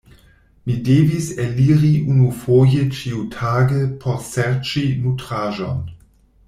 Mi 0.69 0.77
devis 0.87 1.27
eliri 1.43 1.91
unufoje 2.13 2.87
ĉiutage 3.01 3.85
por 4.05 4.21
serĉi 4.31 4.87
nutraĵon. 5.05 5.85